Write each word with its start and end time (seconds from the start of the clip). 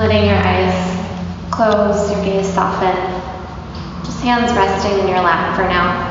letting 0.00 0.24
your 0.24 0.36
eyes 0.36 1.50
close, 1.50 2.10
your 2.10 2.24
gaze 2.24 2.48
soften. 2.54 2.96
Just 4.02 4.22
hands 4.22 4.50
resting 4.54 4.98
in 4.98 5.08
your 5.08 5.20
lap 5.20 5.54
for 5.54 5.64
now. 5.64 6.08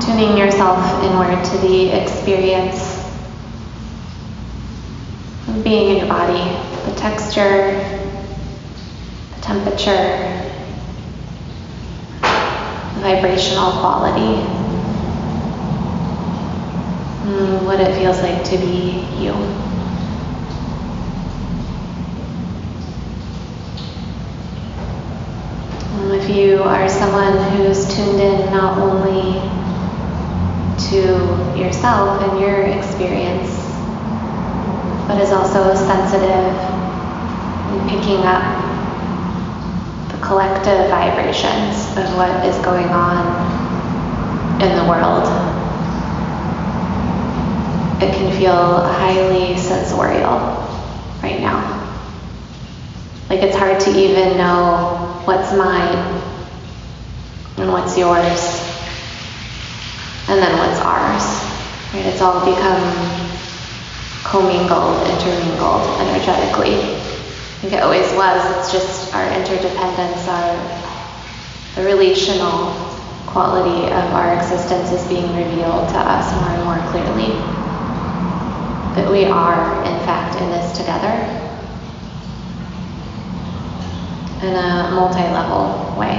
Tuning 0.00 0.38
yourself 0.38 0.78
inward 1.02 1.44
to 1.46 1.58
the 1.58 2.00
experience 2.00 2.98
of 5.48 5.64
being 5.64 5.96
in 5.96 5.96
your 5.96 6.06
body, 6.06 6.56
the 6.88 6.94
texture, 6.96 7.72
the 9.34 9.40
temperature, 9.40 10.14
the 12.94 13.00
vibrational 13.00 13.72
quality, 13.72 14.57
Mm, 17.28 17.66
what 17.66 17.78
it 17.78 17.94
feels 17.94 18.22
like 18.22 18.42
to 18.42 18.56
be 18.56 19.04
you. 19.20 19.32
Um, 25.92 26.12
if 26.14 26.30
you 26.30 26.62
are 26.62 26.88
someone 26.88 27.36
who's 27.52 27.84
tuned 27.94 28.18
in 28.18 28.50
not 28.50 28.78
only 28.78 29.42
to 30.88 31.60
yourself 31.60 32.22
and 32.22 32.40
your 32.40 32.62
experience, 32.62 33.50
but 35.06 35.20
is 35.20 35.30
also 35.30 35.74
sensitive 35.74 36.54
in 37.74 37.88
picking 37.90 38.24
up 38.24 38.56
the 40.10 40.16
collective 40.26 40.88
vibrations 40.88 41.76
of 41.98 42.08
what 42.16 42.46
is 42.46 42.56
going 42.64 42.88
on 42.88 43.20
in 44.62 44.74
the 44.78 44.90
world, 44.90 45.57
it 48.00 48.14
can 48.14 48.30
feel 48.38 48.54
highly 48.54 49.56
sensorial 49.58 50.38
right 51.22 51.40
now. 51.40 51.78
Like 53.28 53.42
it's 53.42 53.56
hard 53.56 53.80
to 53.80 53.90
even 53.90 54.36
know 54.36 55.20
what's 55.24 55.52
mine 55.52 55.98
and 57.58 57.72
what's 57.72 57.98
yours 57.98 58.64
and 60.28 60.40
then 60.40 60.58
what's 60.58 60.80
ours. 60.80 61.24
Right? 61.92 62.06
It's 62.06 62.20
all 62.20 62.44
become 62.44 62.80
commingled, 64.24 65.08
intermingled 65.08 66.00
energetically. 66.00 66.74
I 66.74 67.60
think 67.60 67.72
it 67.72 67.82
always 67.82 68.10
was. 68.12 68.58
It's 68.58 68.72
just 68.72 69.14
our 69.14 69.26
interdependence, 69.32 70.28
our 70.28 70.88
the 71.74 71.84
relational 71.84 72.74
quality 73.26 73.86
of 73.86 74.12
our 74.12 74.34
existence 74.34 74.90
is 74.90 75.06
being 75.06 75.28
revealed 75.36 75.88
to 75.88 75.98
us 75.98 76.32
more 76.40 76.50
and 76.50 76.64
more 76.64 76.90
clearly. 76.90 77.67
That 78.98 79.12
we 79.12 79.26
are, 79.26 79.84
in 79.84 79.96
fact, 80.00 80.34
in 80.42 80.50
this 80.50 80.76
together 80.76 81.06
in 84.42 84.56
a 84.56 84.90
multi-level 84.90 85.96
way. 85.96 86.18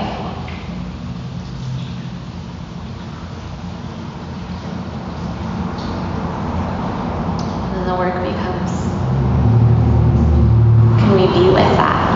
And 7.66 7.76
then 7.76 7.86
the 7.86 7.96
work 7.96 8.16
becomes, 8.24 8.72
can 11.02 11.12
we 11.16 11.28
be 11.38 11.48
with 11.50 11.76
that? 11.76 12.08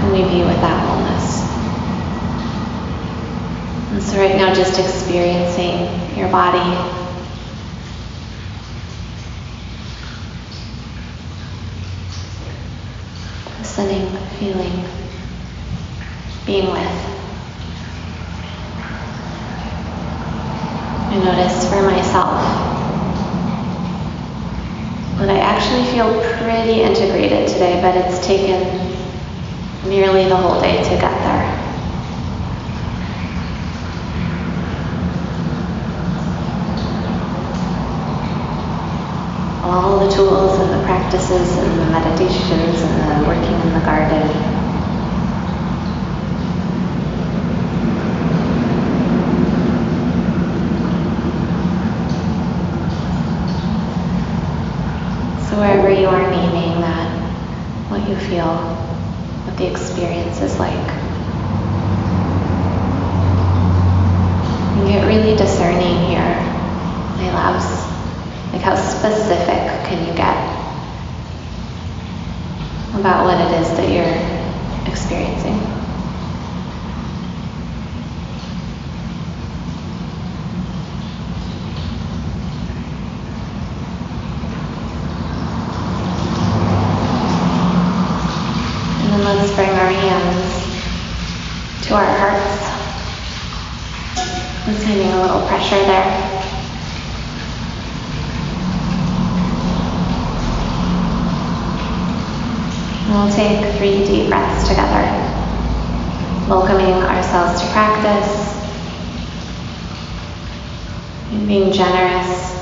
Can 0.00 0.12
we 0.12 0.22
be 0.30 0.44
with 0.44 0.60
that 0.60 0.78
wholeness? 0.86 1.42
And 3.90 4.00
so 4.00 4.16
right 4.16 4.36
now 4.36 4.54
just 4.54 4.78
experiencing 4.78 6.16
your 6.16 6.30
body 6.30 6.98
listening, 13.78 14.27
feeling, 14.38 14.84
being 16.46 16.70
with. 16.70 17.08
I 21.10 21.20
notice 21.24 21.68
for 21.68 21.82
myself 21.82 22.38
that 25.18 25.28
I 25.28 25.38
actually 25.38 25.84
feel 25.86 26.20
pretty 26.38 26.82
integrated 26.82 27.48
today, 27.48 27.80
but 27.82 27.96
it's 27.96 28.24
taken 28.24 28.62
nearly 29.88 30.28
the 30.28 30.36
whole 30.36 30.60
day 30.60 30.84
to 30.84 30.90
get 30.90 31.00
there. 31.00 31.58
all 39.68 39.98
the 39.98 40.07
tools 40.18 40.58
and 40.58 40.72
the 40.72 40.84
practices 40.84 41.56
and 41.58 41.80
the 41.80 41.86
meditations 41.92 42.82
and 42.82 43.22
the 43.22 43.28
working 43.28 43.54
in 43.54 43.72
the 43.72 43.84
garden. 43.86 44.26
So 55.46 55.56
wherever 55.56 55.88
you 55.88 56.08
are 56.08 56.28
naming 56.32 56.80
that, 56.80 57.08
what 57.88 58.08
you 58.08 58.16
feel, 58.16 58.56
what 59.46 59.56
the 59.56 59.70
experience 59.70 60.42
is 60.42 60.58
like. 60.58 60.88
You 64.78 64.84
get 64.88 65.06
really 65.06 65.36
discerning 65.36 66.06
here, 66.10 66.34
my 67.18 67.30
loves. 67.32 67.78
Like 68.52 68.62
how 68.62 68.74
specific 68.76 69.78
can 69.86 70.06
you 70.06 70.14
get 70.14 70.36
about 72.98 73.24
what 73.24 73.40
it 73.40 73.60
is 73.60 73.68
that 73.76 73.88
you're 73.88 74.90
experiencing? 74.90 75.52
And 89.00 89.12
then 89.12 89.22
let's 89.36 89.54
bring 89.54 89.70
our 89.70 89.90
hands 89.90 90.66
to 91.86 91.94
our 91.94 92.04
hearts. 92.04 92.64
I'm 94.66 94.74
sending 94.74 95.12
a 95.12 95.22
little 95.22 95.46
pressure 95.46 95.76
there. 95.76 96.27
We'll 103.08 103.30
take 103.32 103.74
three 103.76 104.04
deep 104.04 104.28
breaths 104.28 104.68
together, 104.68 105.02
welcoming 106.48 106.92
ourselves 107.02 107.60
to 107.60 107.66
practice, 107.68 108.48
and 111.32 111.48
being 111.48 111.72
generous 111.72 112.52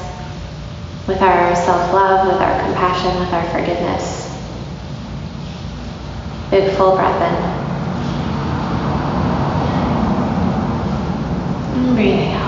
with 1.09 1.21
our 1.21 1.55
self-love, 1.55 2.29
with 2.29 2.41
our 2.41 2.61
compassion, 2.63 3.19
with 3.19 3.33
our 3.33 3.45
forgiveness. 3.51 4.27
Big 6.51 6.77
full 6.77 6.95
breath 6.95 7.23
in. 7.23 7.35
And 11.85 11.97
breathing 11.97 12.33
out. 12.33 12.47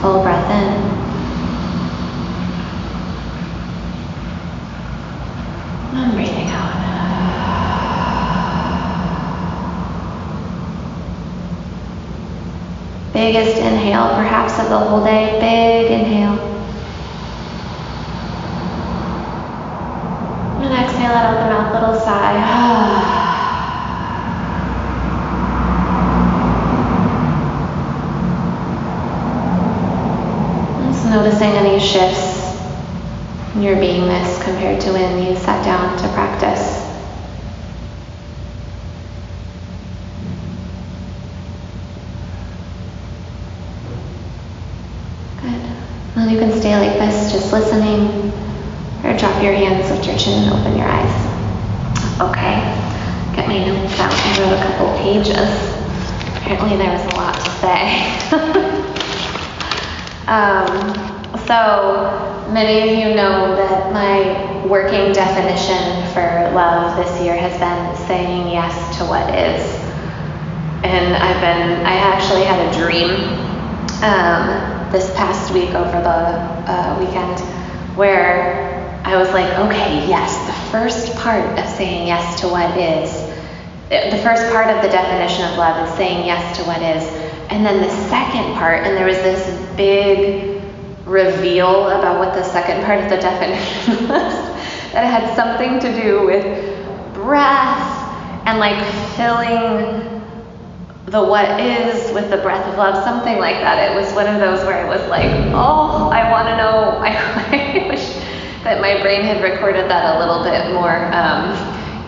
full 0.00 0.22
breath 0.22 0.50
in. 0.50 0.98
And 5.90 6.12
breathing 6.12 6.48
out. 6.48 6.74
Biggest 13.14 13.56
inhale, 13.56 14.14
perhaps 14.14 14.58
of 14.58 14.68
the 14.68 14.78
whole 14.78 15.02
day. 15.02 15.38
Big 15.40 15.90
inhale. 15.90 16.38
And 20.62 20.72
exhale 20.74 21.12
out 21.12 21.34
of 21.34 21.40
the 21.40 21.50
mouth, 21.50 21.72
little 21.72 21.98
sigh. 21.98 22.36
Just 30.92 31.06
noticing 31.06 31.52
any 31.52 31.80
shifts 31.80 32.38
your 33.62 33.74
beingness 33.76 34.40
compared 34.44 34.80
to 34.80 34.92
when 34.92 35.20
you 35.20 35.34
sat 35.34 35.64
down 35.64 35.98
to 35.98 36.08
practice. 36.14 36.78
Good. 45.42 45.60
Well, 46.14 46.27
you 46.38 46.44
can 46.44 46.60
stay 46.60 46.78
like 46.78 46.96
this, 47.00 47.32
just 47.32 47.52
listening, 47.52 48.30
or 49.02 49.16
drop 49.18 49.42
your 49.42 49.52
hands, 49.54 49.90
lift 49.90 50.06
your 50.06 50.16
chin, 50.16 50.44
and 50.44 50.52
open 50.52 50.78
your 50.78 50.86
eyes. 50.86 51.10
Okay. 52.20 52.62
Get 53.34 53.48
my 53.48 53.58
notes 53.58 53.98
out 53.98 54.12
I 54.12 54.38
wrote 54.38 54.54
a 54.54 54.62
couple 54.62 54.96
pages. 54.98 55.50
apparently 56.36 56.76
there 56.76 56.92
was 56.92 57.02
a 57.12 57.16
lot 57.16 57.34
to 57.34 57.50
say. 57.58 58.06
um, 60.28 60.68
so, 61.44 62.46
many 62.52 62.88
of 62.88 62.96
you 62.96 63.16
know 63.16 63.56
that 63.56 63.92
my 63.92 64.64
working 64.64 65.12
definition 65.12 66.06
for 66.12 66.52
love 66.54 66.96
this 66.96 67.20
year 67.20 67.36
has 67.36 67.58
been 67.58 68.06
saying 68.06 68.46
yes 68.46 68.96
to 68.98 69.04
what 69.06 69.28
is. 69.34 69.74
And 70.84 71.16
I've 71.16 71.40
been, 71.40 71.84
I 71.84 71.96
actually 71.96 72.44
had 72.44 72.60
a 72.64 72.78
dream 72.78 73.10
um, 74.04 74.77
past 75.48 75.54
week 75.54 75.74
over 75.74 76.02
the 76.02 76.70
uh, 76.70 76.98
weekend 76.98 77.40
where 77.96 79.00
I 79.04 79.16
was 79.16 79.30
like, 79.30 79.50
okay, 79.58 80.06
yes, 80.06 80.36
the 80.46 80.70
first 80.70 81.14
part 81.16 81.58
of 81.58 81.66
saying 81.66 82.06
yes 82.06 82.40
to 82.40 82.48
what 82.48 82.76
is, 82.76 83.10
the 83.88 84.20
first 84.22 84.52
part 84.52 84.68
of 84.68 84.82
the 84.82 84.88
definition 84.88 85.50
of 85.50 85.56
love 85.56 85.88
is 85.88 85.94
saying 85.96 86.26
yes 86.26 86.56
to 86.58 86.64
what 86.64 86.82
is. 86.82 87.02
And 87.50 87.64
then 87.64 87.80
the 87.82 87.90
second 88.08 88.54
part, 88.54 88.86
and 88.86 88.96
there 88.96 89.06
was 89.06 89.16
this 89.18 89.76
big 89.76 90.62
reveal 91.06 91.88
about 91.88 92.18
what 92.18 92.34
the 92.34 92.44
second 92.44 92.84
part 92.84 93.00
of 93.00 93.08
the 93.08 93.16
definition 93.28 94.08
was, 94.08 94.34
that 94.92 95.04
it 95.04 95.08
had 95.08 95.34
something 95.34 95.80
to 95.80 96.02
do 96.02 96.26
with 96.26 96.44
breath 97.14 98.44
and 98.46 98.58
like 98.58 98.78
filling 99.16 100.17
the 101.10 101.24
what 101.24 101.60
is 101.60 102.12
with 102.12 102.30
the 102.30 102.36
breath 102.38 102.66
of 102.68 102.76
love, 102.76 103.02
something 103.02 103.38
like 103.38 103.56
that. 103.56 103.90
It 103.90 103.94
was 103.96 104.12
one 104.12 104.26
of 104.26 104.40
those 104.40 104.64
where 104.66 104.84
I 104.84 104.88
was 104.88 105.00
like, 105.08 105.30
oh, 105.54 106.10
I 106.10 106.30
want 106.30 106.48
to 106.48 106.56
know. 106.56 107.00
I, 107.00 107.16
I 107.84 107.88
wish 107.88 108.12
that 108.64 108.80
my 108.80 109.00
brain 109.00 109.22
had 109.22 109.42
recorded 109.42 109.88
that 109.88 110.16
a 110.16 110.18
little 110.18 110.44
bit 110.44 110.74
more 110.74 111.06
um, 111.14 111.56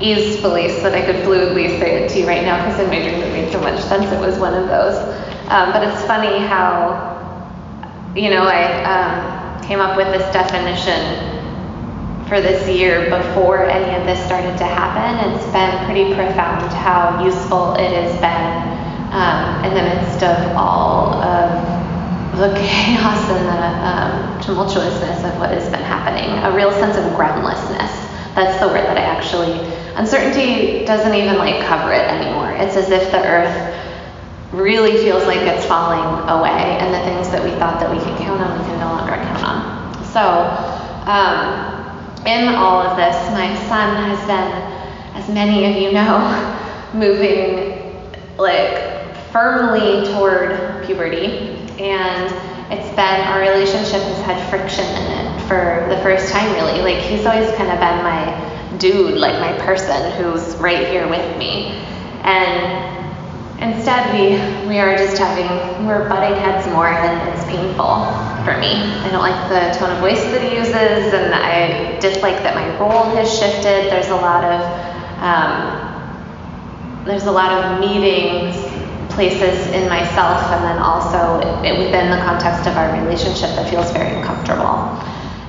so 0.01 0.89
that 0.89 0.95
I 0.95 1.05
could 1.05 1.17
fluidly 1.17 1.79
say 1.79 2.05
it 2.05 2.11
to 2.11 2.21
you 2.21 2.27
right 2.27 2.43
now 2.43 2.65
because 2.65 2.81
in 2.81 2.89
my 2.89 3.01
dream 3.01 3.21
it 3.21 3.33
made 3.33 3.53
so 3.53 3.61
much 3.61 3.81
sense. 3.81 4.11
It 4.13 4.21
was 4.21 4.39
one 4.39 4.55
of 4.55 4.69
those. 4.69 4.97
Um, 5.49 5.73
but 5.73 5.83
it's 5.83 6.03
funny 6.05 6.39
how, 6.47 7.09
you 8.15 8.31
know, 8.31 8.45
I 8.45 8.65
um, 8.85 9.63
came 9.65 9.81
up 9.81 9.97
with 9.97 10.09
this 10.09 10.25
definition 10.33 11.39
for 12.29 12.41
this 12.41 12.69
year 12.69 13.11
before 13.11 13.65
any 13.65 13.95
of 13.95 14.07
this 14.07 14.25
started 14.25 14.57
to 14.59 14.65
happen. 14.65 15.33
It's 15.33 15.45
been 15.53 15.85
pretty 15.85 16.15
profound 16.15 16.73
how 16.73 17.23
useful 17.25 17.75
it 17.75 17.91
has 17.93 18.13
been 18.21 18.80
um, 19.11 19.65
in 19.65 19.75
the 19.75 19.83
midst 19.83 20.23
of 20.23 20.57
all 20.57 21.15
of 21.15 22.39
the 22.39 22.55
chaos 22.59 23.31
and 23.31 23.47
the 23.47 23.63
um, 23.85 24.41
tumultuousness 24.41 25.25
of 25.25 25.39
what 25.39 25.51
has 25.51 25.69
been 25.69 25.83
happening, 25.83 26.31
a 26.45 26.55
real 26.55 26.71
sense 26.73 26.97
of 26.97 27.15
groundlessness. 27.17 27.91
That's 28.35 28.61
the 28.61 28.69
word 28.69 28.85
that 28.87 28.97
I 28.97 29.03
actually, 29.03 29.59
uncertainty 29.97 30.85
doesn't 30.85 31.15
even 31.15 31.37
like 31.39 31.65
cover 31.67 31.93
it 31.93 32.07
anymore. 32.07 32.53
It's 32.53 32.77
as 32.77 32.91
if 32.91 33.11
the 33.11 33.23
earth 33.27 33.77
really 34.53 34.93
feels 34.99 35.25
like 35.27 35.41
it's 35.41 35.67
falling 35.67 36.29
away, 36.29 36.79
and 36.79 36.95
the 36.95 37.01
things 37.01 37.31
that 37.31 37.43
we 37.43 37.51
thought 37.59 37.81
that 37.81 37.91
we 37.91 37.99
could 37.99 38.17
count 38.19 38.41
on, 38.41 38.59
we 38.59 38.65
can 38.65 38.79
no 38.79 38.87
longer 38.87 39.15
count 39.15 39.45
on. 39.45 40.05
So, 40.07 40.23
um, 41.11 42.27
in 42.27 42.55
all 42.55 42.83
of 42.83 42.97
this, 42.97 43.15
my 43.31 43.55
son 43.67 44.11
has 44.11 44.21
been, 44.27 45.21
as 45.21 45.29
many 45.29 45.67
of 45.67 45.81
you 45.81 45.93
know, 45.93 46.21
moving 46.95 47.81
like 48.39 48.90
firmly 49.33 50.05
toward 50.13 50.85
puberty 50.85 51.59
and 51.79 52.51
it's 52.71 52.89
been 52.91 53.21
our 53.27 53.41
relationship 53.41 54.01
has 54.03 54.23
had 54.23 54.51
friction 54.51 54.85
in 54.85 55.11
it 55.11 55.41
for 55.49 55.87
the 55.89 56.01
first 56.03 56.33
time 56.33 56.53
really. 56.55 56.81
Like 56.83 57.03
he's 57.03 57.27
always 57.27 57.51
kind 57.57 57.71
of 57.71 57.81
been 57.81 58.03
my 58.05 58.77
dude 58.79 59.19
like 59.19 59.41
my 59.41 59.53
person 59.65 60.13
who's 60.13 60.57
right 60.57 60.87
here 60.87 61.09
with 61.09 61.37
me. 61.37 61.73
And 62.23 62.89
instead 63.61 64.07
we 64.15 64.39
we 64.69 64.79
are 64.79 64.97
just 64.97 65.19
having 65.19 65.87
we're 65.87 66.09
butting 66.09 66.39
heads 66.39 66.67
more 66.69 66.89
and 66.89 67.29
it's 67.31 67.45
painful 67.47 68.07
for 68.45 68.57
me. 68.59 68.79
I 69.03 69.09
don't 69.11 69.23
like 69.23 69.49
the 69.49 69.77
tone 69.79 69.91
of 69.91 69.99
voice 69.99 70.23
that 70.31 70.41
he 70.41 70.57
uses 70.57 71.13
and 71.13 71.35
i 71.35 71.99
dislike 71.99 72.39
that 72.45 72.55
my 72.55 72.79
role 72.79 73.05
has 73.17 73.27
shifted. 73.37 73.91
There's 73.91 74.09
a 74.09 74.17
lot 74.17 74.45
of 74.45 74.61
um, 75.21 77.05
there's 77.05 77.25
a 77.25 77.33
lot 77.33 77.51
of 77.53 77.81
meetings 77.81 78.70
places 79.11 79.67
in 79.69 79.89
myself 79.89 80.43
and 80.53 80.65
then 80.65 80.79
also 80.79 81.39
within 81.63 82.11
the 82.11 82.19
context 82.25 82.69
of 82.69 82.77
our 82.77 82.93
relationship 83.03 83.51
that 83.57 83.69
feels 83.69 83.91
very 83.93 84.15
uncomfortable. 84.17 84.97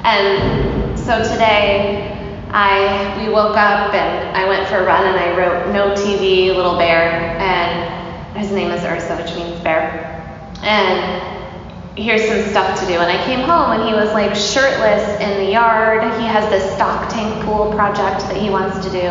And 0.04 0.98
so 0.98 1.22
today, 1.24 2.18
I 2.50 3.18
we 3.18 3.32
woke 3.32 3.56
up 3.56 3.94
and 3.94 4.36
I 4.36 4.48
went 4.48 4.68
for 4.68 4.78
a 4.78 4.84
run 4.86 5.06
and 5.06 5.18
I 5.18 5.38
wrote 5.38 5.72
no 5.74 5.94
TV, 5.94 6.54
little 6.54 6.78
bear, 6.78 7.38
and 7.40 8.38
his 8.38 8.52
name 8.52 8.72
is 8.72 8.84
Ursa, 8.84 9.16
which 9.18 9.34
means 9.36 9.60
bear. 9.62 10.08
And 10.62 11.32
here's 11.98 12.28
some 12.28 12.42
stuff 12.50 12.80
to 12.80 12.86
do. 12.88 12.94
And 12.94 13.12
I 13.12 13.24
came 13.26 13.40
home 13.40 13.72
and 13.72 13.88
he 13.88 13.94
was 13.94 14.12
like 14.14 14.36
shirtless 14.36 15.20
in 15.22 15.46
the 15.46 15.52
yard. 15.52 16.04
He 16.20 16.26
has 16.28 16.50
this 16.50 16.74
stock 16.74 17.10
tank 17.10 17.44
pool 17.46 17.72
project 17.72 18.22
that 18.26 18.38
he 18.38 18.50
wants 18.50 18.86
to 18.86 18.92
do. 18.92 19.08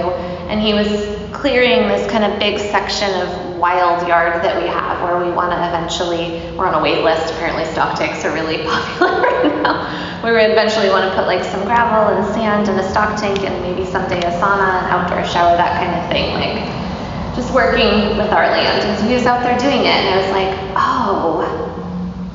And 0.50 0.61
he 0.61 0.75
was 0.75 0.88
clearing 1.32 1.88
this 1.88 2.11
kind 2.11 2.25
of 2.25 2.38
big 2.38 2.58
section 2.58 3.11
of 3.23 3.50
wild 3.60 4.08
yard 4.08 4.42
that 4.42 4.60
we 4.60 4.66
have 4.66 5.02
where 5.02 5.22
we 5.22 5.30
want 5.30 5.52
to 5.52 5.58
eventually, 5.68 6.40
we're 6.56 6.66
on 6.66 6.74
a 6.74 6.82
wait 6.82 7.04
list. 7.04 7.32
Apparently, 7.34 7.64
stock 7.66 7.98
tanks 7.98 8.24
are 8.24 8.32
really 8.32 8.64
popular 8.64 9.20
right 9.20 9.62
now. 9.62 10.24
We 10.24 10.30
eventually 10.30 10.88
want 10.88 11.04
to 11.08 11.14
put 11.14 11.26
like 11.26 11.44
some 11.44 11.62
gravel 11.64 12.16
and 12.16 12.24
sand 12.34 12.68
in 12.68 12.78
a 12.78 12.88
stock 12.90 13.20
tank 13.20 13.40
and 13.40 13.54
maybe 13.62 13.84
someday 13.84 14.18
a 14.18 14.32
sauna, 14.40 14.82
an 14.82 14.90
outdoor 14.90 15.24
shower, 15.24 15.56
that 15.56 15.78
kind 15.78 15.92
of 15.94 16.10
thing. 16.10 16.34
Like 16.34 17.36
just 17.36 17.54
working 17.54 18.16
with 18.16 18.30
our 18.32 18.48
land. 18.50 18.82
And 18.84 18.98
so 18.98 19.06
he 19.06 19.14
was 19.14 19.26
out 19.26 19.42
there 19.42 19.58
doing 19.58 19.80
it. 19.80 19.86
And 19.86 20.08
I 20.08 20.16
was 20.18 20.30
like, 20.32 20.74
oh, 20.76 21.70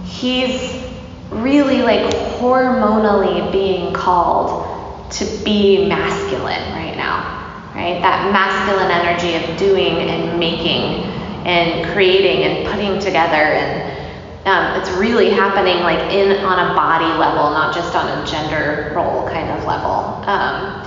he's 0.06 0.83
really 1.30 1.81
like 1.81 2.13
hormonally 2.39 3.51
being 3.51 3.94
called 3.94 5.12
to 5.12 5.25
be 5.44 5.88
masculine 5.88 6.71
right 6.74 6.95
now, 6.95 7.44
right? 7.75 8.01
That 8.01 8.31
masculine 8.31 8.89
energy 8.89 9.36
of 9.36 9.57
doing 9.60 10.10
and 10.10 10.39
making 10.39 11.04
and 11.45 11.86
creating 11.94 12.44
and 12.44 12.68
putting 12.68 13.00
together 13.00 13.36
and 13.36 13.86
um, 14.45 14.80
it's 14.80 14.92
really 14.92 15.31
happening 15.31 15.81
like 15.81 16.13
in 16.13 16.44
on 16.45 16.72
a 16.72 16.75
body 16.75 17.18
level, 17.19 17.50
not 17.50 17.74
just 17.74 17.95
on 17.95 18.07
a 18.07 18.25
gender 18.25 18.94
role 18.95 19.27
kind 19.27 19.50
of 19.50 19.66
level. 19.66 20.22
Um, 20.30 20.86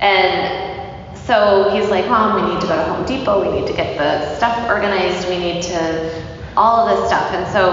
and 0.00 1.16
so 1.18 1.70
he's 1.70 1.90
like, 1.90 2.06
Mom, 2.08 2.42
we 2.42 2.54
need 2.54 2.60
to 2.62 2.66
go 2.66 2.76
to 2.76 2.82
Home 2.84 3.04
Depot. 3.04 3.42
We 3.42 3.60
need 3.60 3.66
to 3.66 3.74
get 3.74 3.98
the 3.98 4.34
stuff 4.36 4.68
organized. 4.68 5.28
We 5.28 5.38
need 5.38 5.62
to 5.64 6.24
all 6.56 6.88
of 6.88 6.96
this 6.96 7.08
stuff. 7.08 7.30
And 7.32 7.46
so 7.52 7.72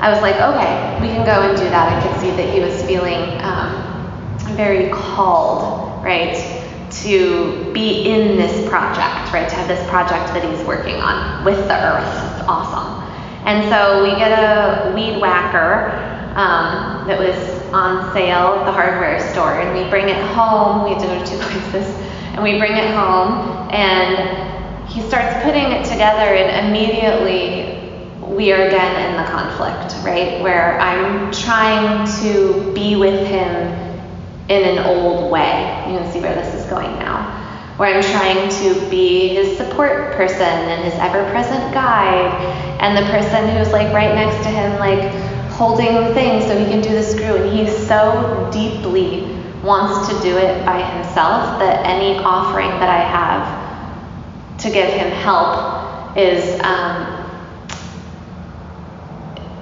I 0.00 0.10
was 0.10 0.20
like, 0.22 0.34
okay, 0.34 0.98
we 1.00 1.08
can 1.08 1.24
go 1.24 1.48
and 1.48 1.56
do 1.56 1.64
that. 1.64 1.92
I 1.92 2.06
could 2.06 2.20
see 2.20 2.30
that 2.30 2.52
he 2.52 2.60
was 2.60 2.82
feeling 2.82 3.40
um, 3.42 4.56
very 4.56 4.90
called, 4.90 6.02
right, 6.04 6.34
to 7.04 7.70
be 7.72 8.08
in 8.08 8.36
this 8.36 8.66
project, 8.68 9.32
right, 9.32 9.48
to 9.48 9.54
have 9.56 9.68
this 9.68 9.86
project 9.88 10.32
that 10.32 10.42
he's 10.42 10.66
working 10.66 10.96
on 10.96 11.44
with 11.44 11.58
the 11.68 11.76
earth. 11.76 12.38
It's 12.38 12.48
awesome. 12.48 13.02
And 13.44 13.68
so 13.68 14.02
we 14.02 14.16
get 14.16 14.32
a 14.32 14.90
weed 14.94 15.20
whacker 15.20 15.92
um, 16.34 17.06
that 17.06 17.18
was 17.18 17.36
on 17.74 18.10
sale 18.14 18.56
at 18.56 18.64
the 18.64 18.72
hardware 18.72 19.20
store, 19.32 19.60
and 19.60 19.76
we 19.76 19.88
bring 19.90 20.08
it 20.08 20.20
home. 20.32 20.84
We 20.84 20.94
had 20.94 21.02
to 21.02 21.06
go 21.06 21.18
to 21.18 21.30
two 21.30 21.38
places, 21.38 21.94
and 22.32 22.42
we 22.42 22.58
bring 22.58 22.72
it 22.72 22.90
home, 22.94 23.68
and 23.70 24.88
he 24.88 25.02
starts 25.02 25.44
putting 25.44 25.72
it 25.72 25.84
together, 25.84 26.34
and 26.34 26.66
immediately 26.66 27.74
we 28.26 28.50
are 28.52 28.66
again 28.66 29.10
in 29.10 29.22
the 29.22 29.30
conflict, 29.30 30.02
right? 30.04 30.42
Where 30.42 30.80
I'm 30.80 31.30
trying 31.30 32.08
to 32.22 32.72
be 32.72 32.96
with 32.96 33.26
him 33.28 33.83
in 34.48 34.62
an 34.62 34.78
old 34.86 35.30
way. 35.30 35.84
You 35.90 35.98
can 35.98 36.12
see 36.12 36.20
where 36.20 36.34
this 36.34 36.54
is 36.54 36.68
going 36.68 36.98
now. 36.98 37.42
Where 37.76 37.94
I'm 37.94 38.02
trying 38.02 38.48
to 38.48 38.90
be 38.90 39.28
his 39.28 39.56
support 39.56 40.12
person 40.12 40.42
and 40.42 40.84
his 40.84 40.94
ever 40.94 41.28
present 41.30 41.74
guide, 41.74 42.32
and 42.80 42.96
the 42.96 43.10
person 43.10 43.48
who's 43.56 43.72
like 43.72 43.92
right 43.92 44.14
next 44.14 44.44
to 44.44 44.50
him, 44.50 44.78
like 44.78 45.12
holding 45.52 45.94
the 45.94 46.14
thing 46.14 46.42
so 46.42 46.56
he 46.58 46.66
can 46.66 46.80
do 46.80 46.90
the 46.90 47.02
screw. 47.02 47.36
And 47.36 47.58
he 47.58 47.68
so 47.68 48.48
deeply 48.52 49.34
wants 49.62 50.08
to 50.08 50.22
do 50.22 50.36
it 50.36 50.64
by 50.66 50.82
himself 50.82 51.58
that 51.58 51.84
any 51.86 52.18
offering 52.18 52.68
that 52.68 52.88
I 52.88 53.00
have 53.00 54.58
to 54.58 54.70
give 54.70 54.88
him 54.92 55.10
help 55.10 56.16
is 56.16 56.60
um, 56.60 57.24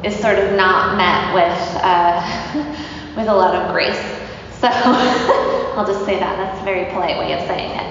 is 0.05 0.19
sort 0.19 0.39
of 0.39 0.55
not 0.55 0.97
met 0.97 1.35
with 1.35 1.83
uh, 1.83 3.15
with 3.17 3.29
a 3.29 3.35
lot 3.35 3.55
of 3.55 3.73
grace. 3.73 4.22
So 4.63 4.69
I'll 5.75 5.85
just 5.85 6.05
say 6.05 6.21
that. 6.21 6.37
That's 6.37 6.61
a 6.61 6.65
very 6.65 6.85
polite 6.93 7.19
way 7.19 7.33
of 7.33 7.41
saying 7.49 7.73
it. 7.73 7.89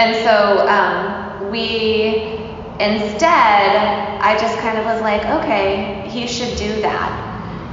And 0.00 0.16
so 0.24 0.66
um, 0.66 1.50
we 1.50 2.40
instead, 2.80 3.76
I 4.24 4.34
just 4.40 4.56
kind 4.60 4.78
of 4.78 4.86
was 4.86 5.02
like, 5.02 5.20
okay, 5.26 6.08
he 6.08 6.26
should 6.26 6.56
do 6.56 6.80
that. 6.80 7.12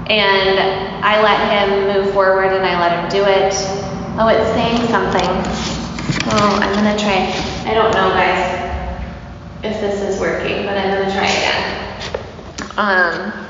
And 0.10 0.60
I 1.06 1.24
let 1.24 1.40
him 1.48 2.04
move 2.04 2.14
forward 2.14 2.52
and 2.52 2.66
I 2.66 2.78
let 2.78 3.00
him 3.00 3.08
do 3.10 3.24
it. 3.24 3.54
Oh, 4.20 4.28
it's 4.28 4.52
saying 4.52 4.86
something. 4.92 5.30
Oh, 6.30 6.60
I'm 6.62 6.74
gonna 6.76 7.00
try. 7.00 7.32
I 7.64 7.74
don't 7.74 7.94
know, 7.94 8.10
guys, 8.10 9.24
if 9.64 9.80
this 9.80 10.02
is 10.02 10.20
working, 10.20 10.66
but 10.66 10.78
I'm 10.78 10.92
gonna 10.92 11.14
try 11.14 11.28
again. 11.28 11.88
Um, 12.76 13.47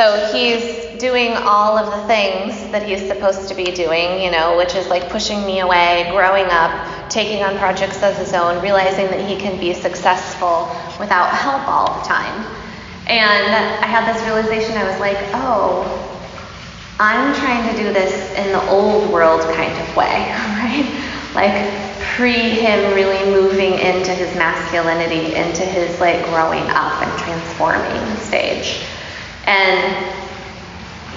so 0.00 0.16
he's 0.32 0.98
doing 0.98 1.32
all 1.36 1.76
of 1.76 1.84
the 1.84 2.06
things 2.06 2.56
that 2.72 2.82
he's 2.88 3.06
supposed 3.06 3.50
to 3.50 3.54
be 3.54 3.64
doing, 3.64 4.22
you 4.22 4.30
know, 4.30 4.56
which 4.56 4.74
is 4.74 4.88
like 4.88 5.10
pushing 5.10 5.44
me 5.44 5.60
away, 5.60 6.08
growing 6.10 6.46
up, 6.48 6.72
taking 7.10 7.42
on 7.42 7.58
projects 7.58 8.02
as 8.02 8.16
his 8.16 8.32
own, 8.32 8.62
realizing 8.62 9.08
that 9.08 9.20
he 9.28 9.36
can 9.36 9.60
be 9.60 9.74
successful 9.74 10.72
without 10.98 11.28
help 11.28 11.68
all 11.68 12.00
the 12.00 12.08
time. 12.08 12.46
And 13.08 13.52
I 13.52 13.84
had 13.84 14.08
this 14.08 14.24
realization 14.24 14.74
I 14.78 14.88
was 14.88 14.98
like, 15.00 15.18
oh, 15.34 15.84
I'm 16.98 17.34
trying 17.34 17.68
to 17.68 17.76
do 17.76 17.92
this 17.92 18.32
in 18.38 18.52
the 18.52 18.70
old 18.70 19.12
world 19.12 19.42
kind 19.52 19.76
of 19.82 19.96
way, 19.96 20.32
right? 20.64 20.88
Like 21.34 22.00
pre 22.16 22.32
him 22.32 22.94
really 22.94 23.22
moving 23.30 23.74
into 23.74 24.14
his 24.14 24.34
masculinity, 24.34 25.34
into 25.34 25.62
his 25.62 26.00
like 26.00 26.24
growing 26.30 26.64
up 26.70 27.02
and 27.02 27.18
transforming 27.18 28.16
stage. 28.16 28.82
And 29.46 30.20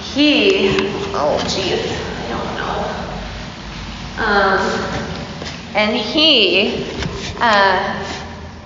he, 0.00 0.76
oh 1.14 1.38
jeez, 1.44 1.84
I 2.18 2.28
don't 2.28 2.54
know. 2.56 3.04
Um, 4.24 5.04
and 5.74 5.96
he 5.96 6.86
uh, 7.40 8.04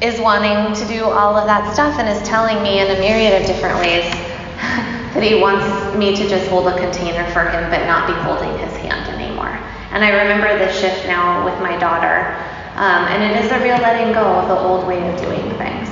is 0.00 0.20
wanting 0.20 0.74
to 0.74 0.86
do 0.86 1.04
all 1.04 1.36
of 1.36 1.46
that 1.46 1.72
stuff 1.72 1.98
and 1.98 2.08
is 2.08 2.22
telling 2.28 2.62
me 2.62 2.80
in 2.80 2.90
a 2.90 2.98
myriad 3.00 3.40
of 3.40 3.46
different 3.46 3.78
ways 3.78 4.04
that 5.14 5.22
he 5.22 5.40
wants 5.40 5.64
me 5.96 6.14
to 6.14 6.28
just 6.28 6.48
hold 6.50 6.68
a 6.68 6.78
container 6.78 7.24
for 7.32 7.48
him 7.48 7.70
but 7.70 7.86
not 7.86 8.06
be 8.06 8.14
holding 8.22 8.52
his 8.58 8.76
hand 8.76 9.08
anymore. 9.08 9.58
And 9.90 10.04
I 10.04 10.10
remember 10.10 10.58
the 10.58 10.70
shift 10.72 11.06
now 11.06 11.44
with 11.44 11.58
my 11.60 11.78
daughter. 11.78 12.36
Um, 12.76 13.08
and 13.08 13.24
it 13.24 13.44
is 13.44 13.50
a 13.50 13.58
real 13.58 13.78
letting 13.78 14.12
go 14.12 14.22
of 14.22 14.48
the 14.48 14.56
old 14.56 14.86
way 14.86 15.00
of 15.08 15.18
doing 15.20 15.42
things. 15.58 15.88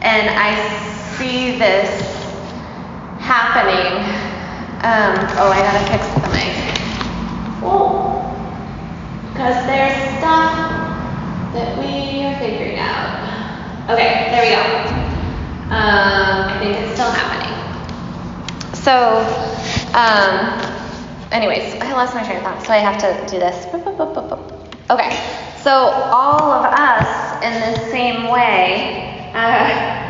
And 0.00 0.30
I 0.30 0.56
see 1.16 1.58
this 1.58 2.11
happening. 3.22 4.02
Um, 4.82 5.14
oh, 5.38 5.50
I 5.54 5.62
gotta 5.62 5.84
fix 5.86 6.02
the 6.18 6.28
mic. 6.34 6.50
Oh, 7.62 8.26
because 9.32 9.64
there's 9.66 9.94
stuff 10.18 10.52
that 11.54 11.78
we 11.78 12.24
are 12.24 12.36
figuring 12.38 12.78
out. 12.78 13.22
Okay, 13.90 14.26
there 14.30 14.42
we 14.42 14.50
go. 14.50 14.62
Um, 15.70 16.50
I 16.50 16.58
think 16.58 16.76
it's 16.76 16.94
still 16.94 17.10
happening. 17.10 17.54
So, 18.74 19.22
um, 19.94 20.58
anyways, 21.30 21.80
I 21.80 21.92
lost 21.92 22.14
my 22.14 22.24
train 22.24 22.38
of 22.38 22.42
thought, 22.42 22.62
so 22.66 22.72
I 22.72 22.78
have 22.78 22.98
to 23.00 23.32
do 23.32 23.38
this. 23.38 23.66
Okay, 24.90 25.10
so 25.62 25.70
all 25.70 26.50
of 26.50 26.64
us 26.66 27.44
in 27.44 27.54
the 27.60 27.90
same 27.90 28.28
way. 28.28 29.30
Uh, 29.32 30.01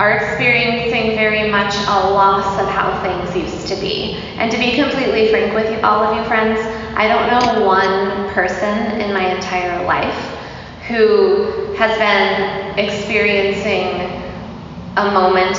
are 0.00 0.16
experiencing 0.16 1.14
very 1.14 1.50
much 1.50 1.74
a 1.74 2.08
loss 2.08 2.58
of 2.58 2.66
how 2.70 2.88
things 3.02 3.36
used 3.36 3.68
to 3.68 3.76
be. 3.76 4.14
And 4.38 4.50
to 4.50 4.56
be 4.56 4.74
completely 4.74 5.28
frank 5.28 5.54
with 5.54 5.70
you, 5.70 5.78
all 5.84 6.02
of 6.02 6.16
you 6.16 6.24
friends, 6.24 6.58
I 6.96 7.06
don't 7.06 7.28
know 7.28 7.66
one 7.66 8.32
person 8.32 8.98
in 8.98 9.12
my 9.12 9.34
entire 9.34 9.84
life 9.84 10.16
who 10.88 11.74
has 11.74 11.98
been 11.98 12.78
experiencing 12.78 14.24
a 14.96 15.10
moment 15.12 15.58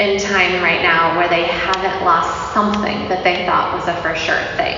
in 0.00 0.20
time 0.20 0.62
right 0.62 0.82
now 0.82 1.16
where 1.16 1.30
they 1.30 1.44
haven't 1.44 2.04
lost 2.04 2.52
something 2.52 3.08
that 3.08 3.24
they 3.24 3.46
thought 3.46 3.72
was 3.72 3.88
a 3.88 3.96
for 4.02 4.14
sure 4.14 4.44
thing, 4.58 4.76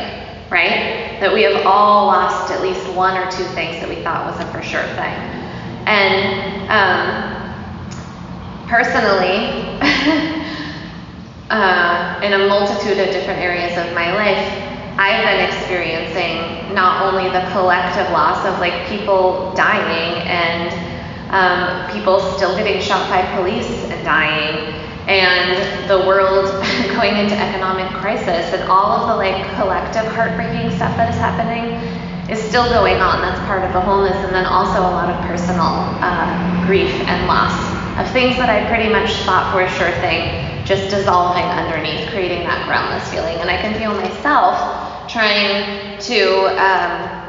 right? 0.51 1.19
That 1.19 1.35
we 1.35 1.43
have 1.43 1.67
all 1.67 2.07
lost 2.07 2.53
at 2.53 2.63
least 2.63 2.89
one 2.95 3.17
or 3.17 3.29
two 3.29 3.45
things 3.55 3.81
that 3.81 3.89
we 3.89 4.05
thought 4.05 4.25
was 4.25 4.39
a 4.39 4.47
for 4.53 4.63
sure 4.63 4.87
thing. 4.95 5.15
And 5.87 6.71
um, 6.71 7.34
personally, 8.67 9.79
uh, 11.51 12.21
in 12.23 12.33
a 12.33 12.49
multitude 12.49 12.99
of 12.99 13.13
different 13.13 13.41
areas 13.41 13.77
of 13.79 13.95
my 13.95 14.15
life, 14.15 14.65
I've 14.97 15.25
been 15.25 15.45
experiencing 15.45 16.73
not 16.75 17.03
only 17.03 17.29
the 17.31 17.45
collective 17.51 18.11
loss 18.13 18.47
of 18.47 18.59
like 18.61 18.87
people 18.87 19.53
dying 19.55 20.23
and 20.23 20.71
um, 21.35 21.91
people 21.93 22.21
still 22.21 22.57
getting 22.57 22.81
shot 22.81 23.11
by 23.11 23.23
police 23.37 23.69
and 23.91 24.05
dying, 24.05 24.73
and 25.09 25.91
the 25.91 26.07
world 26.07 26.47
going 26.97 27.17
into 27.17 27.35
economic 27.35 27.91
crisis, 28.01 28.55
and 28.55 28.71
all 28.71 28.93
of 28.93 29.09
the 29.09 29.17
like 29.17 29.43
collective 29.57 30.07
heartbreaking 30.15 30.71
stuff 30.77 30.97
that 30.97 31.11
is 31.11 31.19
happening 31.19 31.75
is 32.31 32.41
still 32.41 32.69
going 32.71 33.03
on. 33.03 33.21
That's 33.21 33.41
part 33.47 33.65
of 33.65 33.73
the 33.73 33.81
wholeness, 33.81 34.17
and 34.25 34.33
then 34.33 34.47
also 34.47 34.79
a 34.79 34.95
lot 34.95 35.11
of 35.11 35.21
personal 35.27 35.75
uh, 36.01 36.67
grief 36.67 36.95
and 37.09 37.27
loss 37.27 37.74
of 37.99 38.11
things 38.11 38.37
that 38.37 38.51
I 38.51 38.67
pretty 38.69 38.91
much 38.91 39.13
thought 39.23 39.55
were 39.55 39.63
a 39.63 39.71
sure 39.71 39.93
thing 40.03 40.65
just 40.65 40.91
dissolving 40.91 41.45
underneath, 41.45 42.09
creating 42.11 42.45
that 42.45 42.67
groundless 42.67 43.07
feeling. 43.13 43.37
And 43.39 43.51
I 43.51 43.57
can 43.57 43.75
feel 43.79 43.95
myself 43.95 45.09
trying 45.09 45.99
to, 46.01 46.19
um, 46.59 47.21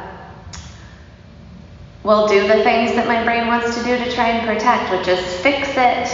well, 2.02 2.26
do 2.26 2.40
the 2.48 2.64
things 2.64 2.96
that 2.96 3.06
my 3.06 3.22
brain 3.24 3.46
wants 3.46 3.76
to 3.76 3.84
do 3.84 3.96
to 3.96 4.10
try 4.12 4.28
and 4.30 4.46
protect, 4.46 4.90
which 4.90 5.06
is 5.06 5.20
fix 5.40 5.68
it, 5.76 6.08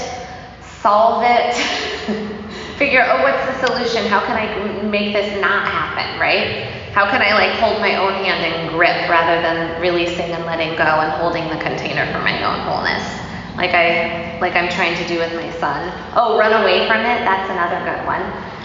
solve 0.83 1.23
it, 1.25 1.55
figure 2.77 3.07
oh, 3.07 3.23
what's 3.23 3.47
the 3.47 3.67
solution? 3.67 4.05
How 4.11 4.21
can 4.27 4.37
I 4.37 4.83
make 4.83 5.15
this 5.15 5.41
not 5.41 5.67
happen, 5.69 6.21
right? 6.21 6.67
How 6.93 7.09
can 7.09 7.23
I 7.23 7.33
like 7.33 7.59
hold 7.59 7.81
my 7.81 7.97
own 7.97 8.13
hand 8.25 8.45
and 8.45 8.71
grip 8.71 9.09
rather 9.09 9.41
than 9.41 9.81
releasing 9.81 10.33
and 10.33 10.45
letting 10.45 10.77
go 10.77 10.85
and 10.85 11.13
holding 11.13 11.49
the 11.49 11.63
container 11.63 12.05
for 12.13 12.19
my 12.19 12.43
own 12.43 12.61
wholeness? 12.67 13.22
Like 13.57 13.75
I 13.75 14.39
like 14.41 14.57
I'm 14.57 14.69
trying 14.69 14.97
to 14.97 15.07
do 15.09 15.19
with 15.19 15.35
my 15.35 15.51
son. 15.61 15.93
Oh, 16.17 16.39
run 16.39 16.53
away 16.63 16.87
from 16.89 17.01
it. 17.01 17.21
That's 17.25 17.51
another 17.51 17.79
good 17.85 18.07
one. 18.07 18.23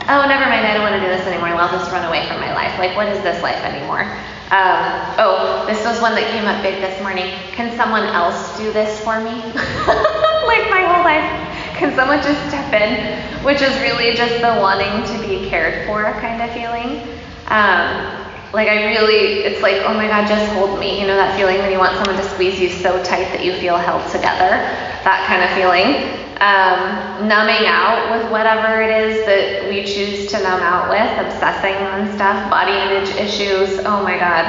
Oh, 0.08 0.24
never 0.24 0.48
mind. 0.48 0.64
I 0.64 0.74
don't 0.74 0.88
want 0.88 0.96
to 0.96 1.04
do 1.04 1.12
this 1.12 1.28
anymore. 1.28 1.50
I'll 1.60 1.72
just 1.72 1.92
run 1.92 2.06
away 2.08 2.26
from 2.28 2.40
my 2.40 2.56
life. 2.56 2.72
Like, 2.80 2.96
what 2.96 3.10
is 3.10 3.22
this 3.24 3.44
life 3.44 3.60
anymore? 3.68 4.08
Um, 4.56 4.80
oh, 5.20 5.66
this 5.68 5.84
was 5.84 6.00
one 6.00 6.16
that 6.16 6.24
came 6.32 6.48
up 6.48 6.64
big 6.64 6.80
this 6.80 6.96
morning. 7.04 7.28
Can 7.52 7.76
someone 7.76 8.04
else 8.04 8.56
do 8.56 8.72
this 8.72 9.04
for 9.04 9.20
me? 9.20 9.36
like 10.48 10.72
my 10.72 10.88
whole 10.88 11.04
life. 11.04 11.28
Can 11.76 11.92
someone 11.94 12.24
just 12.24 12.40
step 12.48 12.72
in? 12.72 13.20
Which 13.44 13.62
is 13.62 13.76
really 13.84 14.16
just 14.16 14.40
the 14.40 14.56
wanting 14.64 15.04
to 15.12 15.28
be 15.28 15.50
cared 15.50 15.86
for 15.86 16.04
kind 16.24 16.42
of 16.42 16.50
feeling. 16.56 17.04
Um, 17.52 18.27
like 18.54 18.70
I 18.70 18.86
really, 18.86 19.44
it's 19.44 19.62
like, 19.62 19.82
oh 19.84 19.94
my 19.94 20.08
God, 20.08 20.28
just 20.28 20.52
hold 20.54 20.80
me. 20.80 21.02
You 21.02 21.08
know 21.08 21.18
that 21.18 21.38
feeling 21.38 21.58
when 21.60 21.72
you 21.72 21.80
want 21.80 21.96
someone 21.98 22.16
to 22.16 22.30
squeeze 22.30 22.60
you 22.60 22.70
so 22.70 23.04
tight 23.04 23.28
that 23.36 23.44
you 23.44 23.54
feel 23.54 23.78
held 23.78 24.06
together. 24.12 24.56
That 25.04 25.26
kind 25.28 25.44
of 25.44 25.52
feeling. 25.52 26.24
Um, 26.40 27.28
numbing 27.28 27.66
out 27.66 28.14
with 28.14 28.32
whatever 28.32 28.82
it 28.82 28.94
is 28.94 29.26
that 29.26 29.68
we 29.70 29.84
choose 29.84 30.30
to 30.32 30.38
numb 30.38 30.62
out 30.62 30.88
with, 30.88 31.26
obsessing 31.26 31.74
on 31.74 32.14
stuff, 32.14 32.50
body 32.50 32.78
image 32.78 33.10
issues. 33.18 33.80
Oh 33.84 34.04
my 34.04 34.18
God, 34.20 34.46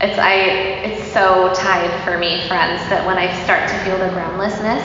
it's 0.00 0.18
I. 0.18 0.34
It's 0.84 1.10
so 1.12 1.52
tied 1.54 1.90
for 2.04 2.18
me, 2.18 2.46
friends, 2.46 2.84
that 2.92 3.06
when 3.06 3.16
I 3.16 3.32
start 3.42 3.68
to 3.70 3.76
feel 3.88 3.98
the 3.98 4.12
groundlessness, 4.12 4.84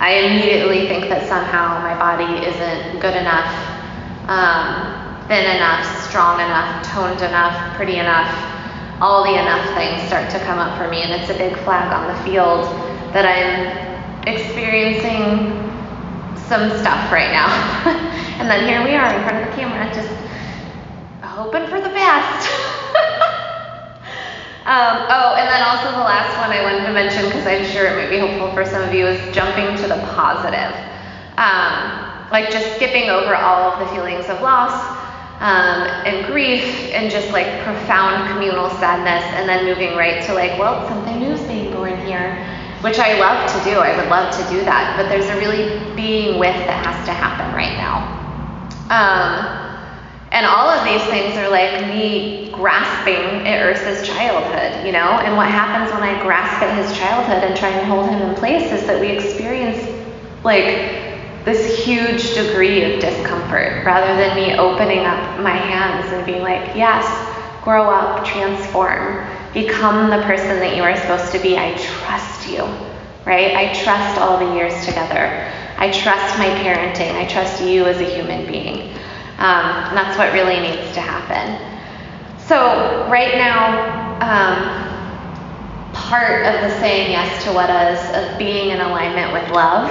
I 0.00 0.26
immediately 0.26 0.88
think 0.88 1.08
that 1.08 1.28
somehow 1.28 1.80
my 1.80 1.94
body 1.94 2.44
isn't 2.44 3.00
good 3.00 3.14
enough. 3.14 3.48
Um, 4.26 4.99
thin 5.30 5.46
enough, 5.46 5.86
strong 6.10 6.40
enough, 6.40 6.84
toned 6.90 7.22
enough, 7.22 7.76
pretty 7.76 8.02
enough, 8.02 8.26
all 9.00 9.22
the 9.22 9.38
enough 9.38 9.62
things 9.78 10.02
start 10.08 10.28
to 10.28 10.40
come 10.40 10.58
up 10.58 10.76
for 10.76 10.90
me, 10.90 11.02
and 11.02 11.12
it's 11.14 11.30
a 11.30 11.38
big 11.38 11.54
flag 11.62 11.86
on 11.94 12.10
the 12.10 12.18
field 12.26 12.66
that 13.14 13.22
I'm 13.22 14.26
experiencing 14.26 15.54
some 16.50 16.66
stuff 16.82 17.14
right 17.14 17.30
now. 17.30 17.46
and 18.42 18.50
then 18.50 18.66
here 18.66 18.82
we 18.82 18.98
are 18.98 19.06
in 19.06 19.22
front 19.22 19.38
of 19.38 19.46
the 19.46 19.54
camera, 19.54 19.86
just 19.94 20.10
hoping 21.22 21.70
for 21.70 21.78
the 21.78 21.94
best. 21.94 22.50
um, 24.66 25.06
oh, 25.14 25.38
and 25.38 25.46
then 25.46 25.62
also 25.62 25.94
the 25.94 26.02
last 26.02 26.34
one 26.42 26.50
I 26.50 26.58
wanted 26.66 26.82
to 26.86 26.92
mention, 26.92 27.26
because 27.26 27.46
I'm 27.46 27.64
sure 27.70 27.86
it 27.86 27.94
might 27.94 28.10
be 28.10 28.18
helpful 28.18 28.50
for 28.50 28.66
some 28.66 28.82
of 28.82 28.92
you, 28.92 29.06
is 29.06 29.22
jumping 29.32 29.78
to 29.78 29.86
the 29.86 30.02
positive. 30.10 30.74
Um, 31.38 32.18
like 32.34 32.50
just 32.50 32.74
skipping 32.74 33.10
over 33.10 33.36
all 33.36 33.70
of 33.70 33.78
the 33.78 33.86
feelings 33.94 34.28
of 34.28 34.42
loss 34.42 34.98
um, 35.40 35.88
and 36.04 36.26
grief 36.26 36.92
and 36.92 37.10
just 37.10 37.32
like 37.32 37.46
profound 37.64 38.30
communal 38.30 38.68
sadness, 38.76 39.24
and 39.34 39.48
then 39.48 39.64
moving 39.64 39.96
right 39.96 40.22
to 40.26 40.34
like, 40.34 40.58
well, 40.58 40.86
something 40.86 41.18
new 41.18 41.32
is 41.32 41.40
being 41.48 41.72
born 41.72 41.96
here, 42.04 42.36
which 42.82 42.98
I 42.98 43.18
love 43.18 43.48
to 43.48 43.70
do. 43.70 43.78
I 43.78 43.96
would 43.96 44.10
love 44.10 44.36
to 44.36 44.54
do 44.54 44.62
that, 44.66 44.96
but 44.98 45.08
there's 45.08 45.28
a 45.30 45.36
really 45.40 45.80
being 45.96 46.38
with 46.38 46.54
that 46.68 46.84
has 46.84 47.06
to 47.06 47.12
happen 47.12 47.54
right 47.56 47.74
now. 47.80 48.04
Um, 48.92 49.60
and 50.30 50.44
all 50.44 50.68
of 50.68 50.84
these 50.84 51.02
things 51.08 51.34
are 51.38 51.48
like 51.48 51.86
me 51.88 52.52
grasping 52.52 53.48
at 53.48 53.64
Ursa's 53.64 54.06
childhood, 54.06 54.84
you 54.86 54.92
know? 54.92 55.18
And 55.24 55.36
what 55.36 55.48
happens 55.48 55.90
when 55.92 56.02
I 56.02 56.22
grasp 56.22 56.62
at 56.62 56.76
his 56.76 56.96
childhood 56.98 57.42
and 57.42 57.56
try 57.56 57.70
and 57.70 57.86
hold 57.86 58.10
him 58.10 58.20
in 58.28 58.34
place 58.34 58.70
is 58.70 58.86
that 58.86 59.00
we 59.00 59.08
experience 59.08 59.82
like 60.44 61.44
this 61.46 61.82
huge 61.82 62.34
degree 62.34 62.92
of 62.92 63.00
discomfort 63.00 63.39
rather 63.50 64.16
than 64.16 64.36
me 64.36 64.56
opening 64.56 65.00
up 65.00 65.40
my 65.40 65.56
hands 65.56 66.12
and 66.12 66.24
being 66.24 66.42
like, 66.42 66.76
yes, 66.76 67.04
grow 67.62 67.90
up, 67.90 68.24
transform, 68.24 69.26
become 69.52 70.10
the 70.10 70.22
person 70.22 70.58
that 70.60 70.76
you 70.76 70.82
are 70.82 70.96
supposed 70.96 71.32
to 71.32 71.38
be. 71.38 71.58
I 71.58 71.76
trust 71.76 72.48
you, 72.48 72.62
right? 73.24 73.54
I 73.54 73.72
trust 73.72 74.20
all 74.20 74.38
the 74.38 74.54
years 74.54 74.74
together. 74.86 75.50
I 75.76 75.90
trust 75.90 76.38
my 76.38 76.48
parenting. 76.60 77.12
I 77.12 77.26
trust 77.26 77.62
you 77.62 77.84
as 77.86 78.00
a 78.00 78.04
human 78.04 78.46
being. 78.46 78.92
Um, 79.38 79.88
and 79.88 79.96
that's 79.96 80.18
what 80.18 80.32
really 80.32 80.60
needs 80.60 80.92
to 80.94 81.00
happen. 81.00 81.56
So, 82.38 83.08
right 83.10 83.34
now, 83.36 84.18
um, 84.20 85.92
part 85.92 86.46
of 86.46 86.60
the 86.60 86.70
saying 86.80 87.12
yes 87.12 87.44
to 87.44 87.52
what 87.52 87.70
is, 87.70 88.00
of 88.14 88.38
being 88.38 88.70
in 88.70 88.80
alignment 88.80 89.32
with 89.32 89.48
love, 89.50 89.88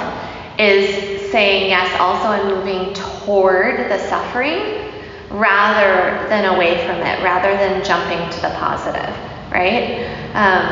is 0.59 1.31
saying 1.31 1.69
yes 1.69 1.99
also 1.99 2.31
and 2.31 2.55
moving 2.55 2.93
toward 3.29 3.77
the 3.91 3.99
suffering 4.09 4.89
rather 5.29 6.27
than 6.29 6.55
away 6.55 6.83
from 6.87 6.97
it, 6.97 7.21
rather 7.23 7.53
than 7.57 7.85
jumping 7.85 8.17
to 8.31 8.41
the 8.41 8.49
positive, 8.57 9.13
right? 9.51 10.09
Um, 10.33 10.65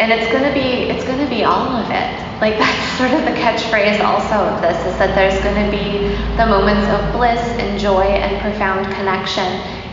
and 0.00 0.10
it's 0.10 0.32
to 0.48 0.54
be 0.54 0.88
it's 0.88 1.04
to 1.22 1.28
be 1.28 1.44
all 1.44 1.68
of 1.76 1.90
it 1.90 2.40
like 2.40 2.56
that's 2.62 2.96
sort 2.96 3.12
of 3.12 3.20
the 3.28 3.36
catchphrase 3.36 4.00
also 4.00 4.36
of 4.48 4.62
this 4.62 4.78
is 4.86 4.96
that 4.96 5.14
there's 5.14 5.36
to 5.60 5.70
be 5.70 6.08
the 6.40 6.46
moments 6.46 6.88
of 6.88 7.12
bliss 7.12 7.44
and 7.60 7.78
joy 7.78 8.08
and 8.08 8.40
profound 8.40 8.86
connection 8.94 9.44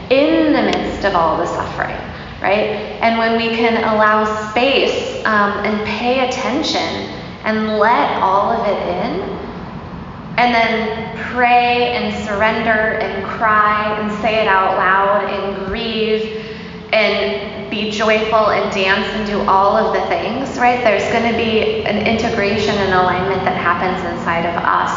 in 0.09 0.53
the 0.53 0.61
midst 0.61 1.03
of 1.03 1.13
all 1.15 1.35
the 1.35 1.45
suffering 1.45 1.97
right 2.41 2.95
and 3.03 3.17
when 3.17 3.35
we 3.35 3.49
can 3.49 3.83
allow 3.83 4.23
space 4.51 5.19
um, 5.25 5.51
and 5.67 5.85
pay 5.85 6.29
attention 6.29 7.11
and 7.43 7.77
let 7.77 8.15
all 8.23 8.51
of 8.51 8.65
it 8.65 8.79
in 9.03 9.46
and 10.37 10.53
then 10.53 11.17
pray 11.33 11.93
and 11.93 12.25
surrender 12.25 12.99
and 12.99 13.25
cry 13.25 13.99
and 13.99 14.11
say 14.21 14.41
it 14.41 14.47
out 14.47 14.77
loud 14.77 15.29
and 15.29 15.65
grieve 15.65 16.45
and 16.93 17.69
be 17.69 17.91
joyful 17.91 18.51
and 18.51 18.71
dance 18.71 19.07
and 19.07 19.27
do 19.27 19.39
all 19.49 19.75
of 19.75 19.93
the 19.93 20.01
things, 20.07 20.57
right? 20.57 20.81
There's 20.83 21.11
going 21.11 21.31
to 21.31 21.37
be 21.37 21.85
an 21.85 22.07
integration 22.07 22.75
and 22.75 22.93
alignment 22.93 23.43
that 23.43 23.57
happens 23.57 24.03
inside 24.15 24.45
of 24.45 24.55
us 24.63 24.93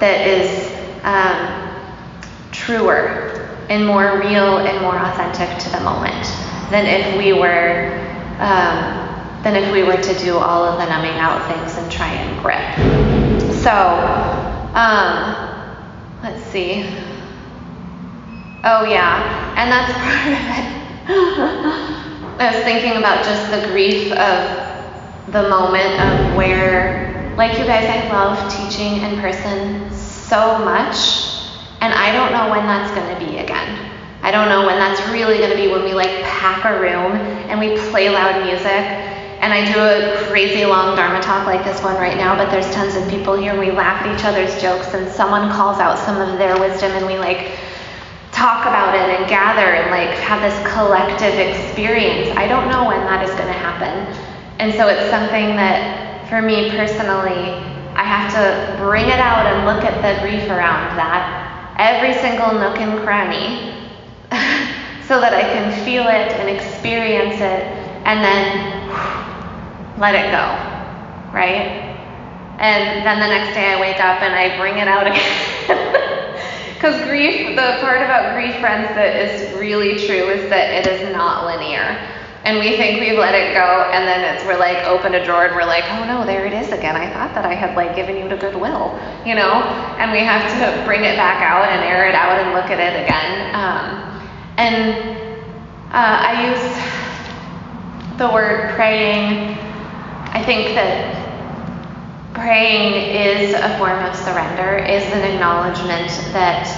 that 0.00 0.26
is 0.26 0.72
um, 1.04 2.50
truer 2.52 3.56
and 3.68 3.86
more 3.86 4.20
real 4.20 4.58
and 4.58 4.80
more 4.80 4.96
authentic 4.96 5.58
to 5.58 5.70
the 5.70 5.80
moment 5.80 6.24
than 6.70 6.86
if 6.86 7.18
we 7.18 7.32
were 7.32 7.98
um, 8.38 9.08
than 9.42 9.56
if 9.56 9.70
we 9.72 9.82
were 9.82 9.96
to 9.96 10.18
do 10.18 10.36
all 10.36 10.64
of 10.64 10.78
the 10.78 10.86
numbing 10.86 11.18
out 11.18 11.46
things 11.52 11.76
and 11.76 11.90
try 11.90 12.08
and 12.08 12.42
grip. 12.42 13.52
So, 13.54 14.37
um, 14.78 15.34
let's 16.22 16.42
see. 16.46 16.84
Oh 18.64 18.84
yeah, 18.84 19.54
and 19.56 19.70
that's 19.70 19.92
part 19.98 20.28
of 20.30 20.38
it. 20.38 20.78
I 22.40 22.54
was 22.54 22.62
thinking 22.64 22.96
about 22.98 23.24
just 23.24 23.50
the 23.50 23.66
grief 23.72 24.12
of 24.12 25.32
the 25.32 25.48
moment 25.48 26.00
of 26.00 26.36
where, 26.36 27.34
like 27.36 27.58
you 27.58 27.64
guys, 27.64 27.84
I 27.88 28.08
love 28.12 28.38
teaching 28.52 29.02
in 29.02 29.18
person 29.20 29.90
so 29.92 30.58
much, 30.58 31.42
and 31.80 31.92
I 31.94 32.12
don't 32.12 32.32
know 32.32 32.50
when 32.50 32.66
that's 32.66 32.94
going 32.94 33.12
to 33.14 33.18
be 33.24 33.38
again. 33.38 33.90
I 34.22 34.30
don't 34.30 34.48
know 34.48 34.66
when 34.66 34.78
that's 34.78 35.00
really 35.10 35.38
going 35.38 35.50
to 35.50 35.56
be 35.56 35.68
when 35.68 35.82
we 35.84 35.94
like 35.94 36.22
pack 36.22 36.64
a 36.64 36.80
room 36.80 37.12
and 37.50 37.58
we 37.58 37.76
play 37.90 38.10
loud 38.10 38.44
music. 38.44 39.17
And 39.40 39.52
I 39.52 39.64
do 39.70 39.78
a 39.78 40.26
crazy 40.26 40.64
long 40.64 40.96
Dharma 40.96 41.22
talk 41.22 41.46
like 41.46 41.64
this 41.64 41.80
one 41.82 41.94
right 41.94 42.16
now, 42.16 42.36
but 42.36 42.50
there's 42.50 42.68
tons 42.74 42.96
of 42.96 43.08
people 43.08 43.38
here 43.38 43.52
and 43.52 43.60
we 43.60 43.70
laugh 43.70 44.04
at 44.04 44.10
each 44.12 44.24
other's 44.24 44.60
jokes 44.60 44.94
and 44.94 45.10
someone 45.10 45.48
calls 45.52 45.78
out 45.78 45.96
some 45.96 46.20
of 46.20 46.38
their 46.38 46.58
wisdom 46.58 46.90
and 46.92 47.06
we 47.06 47.18
like 47.18 47.52
talk 48.32 48.66
about 48.66 48.94
it 48.94 49.14
and 49.14 49.28
gather 49.28 49.78
and 49.78 49.90
like 49.90 50.10
have 50.18 50.42
this 50.42 50.58
collective 50.74 51.38
experience. 51.38 52.36
I 52.36 52.48
don't 52.48 52.68
know 52.68 52.86
when 52.86 52.98
that 53.06 53.22
is 53.22 53.30
going 53.38 53.46
to 53.46 53.58
happen. 53.58 53.94
And 54.58 54.74
so 54.74 54.88
it's 54.88 55.08
something 55.08 55.54
that 55.54 56.26
for 56.28 56.42
me 56.42 56.70
personally, 56.70 57.62
I 57.94 58.02
have 58.02 58.34
to 58.34 58.82
bring 58.82 59.06
it 59.06 59.22
out 59.22 59.46
and 59.46 59.66
look 59.66 59.84
at 59.86 60.02
the 60.02 60.20
grief 60.20 60.50
around 60.50 60.98
that, 60.98 61.74
every 61.78 62.14
single 62.14 62.58
nook 62.58 62.78
and 62.78 62.98
cranny, 63.06 63.70
so 65.06 65.20
that 65.20 65.32
I 65.32 65.42
can 65.42 65.70
feel 65.84 66.02
it 66.02 66.34
and 66.42 66.50
experience 66.50 67.40
it 67.40 67.86
and 68.08 68.24
then 68.24 68.77
let 69.98 70.14
it 70.14 70.30
go, 70.30 70.46
right? 71.34 71.88
And 72.58 73.06
then 73.06 73.20
the 73.20 73.26
next 73.26 73.54
day 73.54 73.74
I 73.74 73.80
wake 73.80 74.00
up 74.00 74.22
and 74.22 74.34
I 74.34 74.56
bring 74.58 74.78
it 74.78 74.88
out 74.88 75.06
again. 75.10 76.74
Because 76.74 77.00
grief, 77.06 77.56
the 77.56 77.78
part 77.80 78.02
about 78.02 78.34
grief, 78.34 78.54
friends, 78.60 78.88
that 78.94 79.16
is 79.16 79.52
really 79.58 79.98
true 80.06 80.30
is 80.30 80.48
that 80.48 80.70
it 80.70 80.86
is 80.86 81.12
not 81.12 81.44
linear. 81.44 81.98
And 82.44 82.60
we 82.60 82.76
think 82.76 83.00
we've 83.00 83.18
let 83.18 83.34
it 83.34 83.52
go, 83.52 83.90
and 83.92 84.06
then 84.06 84.22
it's 84.22 84.44
we're 84.46 84.58
like 84.58 84.86
open 84.86 85.14
a 85.14 85.24
drawer 85.24 85.46
and 85.46 85.56
we're 85.56 85.66
like, 85.66 85.84
oh 85.90 86.04
no, 86.06 86.24
there 86.24 86.46
it 86.46 86.52
is 86.52 86.70
again. 86.70 86.94
I 86.94 87.12
thought 87.12 87.34
that 87.34 87.44
I 87.44 87.52
had 87.54 87.76
like 87.76 87.96
given 87.96 88.16
you 88.16 88.28
to 88.28 88.36
goodwill, 88.36 88.94
you 89.26 89.34
know. 89.34 89.60
And 89.98 90.12
we 90.12 90.20
have 90.20 90.46
to 90.46 90.84
bring 90.86 91.02
it 91.02 91.16
back 91.16 91.42
out 91.42 91.68
and 91.68 91.82
air 91.82 92.08
it 92.08 92.14
out 92.14 92.38
and 92.38 92.54
look 92.54 92.70
at 92.70 92.78
it 92.78 93.02
again. 93.02 93.54
Um, 93.54 94.08
and 94.56 94.94
uh, 95.90 96.18
I 96.30 96.46
use 96.48 98.18
the 98.18 98.28
word 98.32 98.70
praying. 98.76 99.67
I 100.32 100.42
think 100.44 100.74
that 100.74 101.28
praying 102.34 103.16
is 103.16 103.54
a 103.54 103.76
form 103.78 103.98
of 104.04 104.14
surrender, 104.14 104.76
is 104.76 105.02
an 105.12 105.24
acknowledgement 105.24 106.08
that 106.32 106.68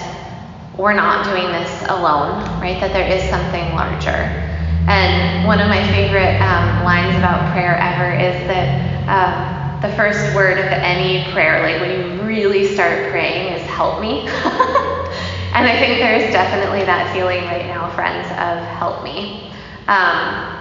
we're 0.77 0.95
not 0.95 1.25
doing 1.27 1.53
this 1.53 1.83
alone, 1.89 2.41
right? 2.61 2.81
That 2.81 2.93
there 2.93 3.07
is 3.07 3.29
something 3.29 3.75
larger. 3.75 4.49
And 4.89 5.47
one 5.47 5.61
of 5.61 5.69
my 5.69 5.87
favorite 5.93 6.41
um, 6.41 6.85
lines 6.85 7.17
about 7.17 7.53
prayer 7.53 7.77
ever 7.77 8.13
is 8.17 8.47
that 8.49 8.69
uh, 9.07 9.81
the 9.81 9.95
first 9.97 10.35
word 10.35 10.59
of 10.59 10.67
any 10.67 11.31
prayer, 11.33 11.63
like 11.63 11.81
when 11.81 11.91
you 11.91 12.23
really 12.23 12.67
start 12.67 13.11
praying, 13.11 13.53
is 13.53 13.63
help 13.69 14.01
me. 14.01 14.21
and 15.53 15.67
I 15.67 15.77
think 15.79 16.01
there's 16.01 16.33
definitely 16.33 16.85
that 16.85 17.13
feeling 17.13 17.45
right 17.45 17.67
now, 17.67 17.91
friends, 17.95 18.27
of 18.33 18.65
help 18.79 19.05
me. 19.05 19.53
Um, 19.89 20.60